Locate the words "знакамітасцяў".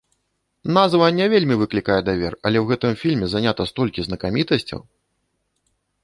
4.07-4.79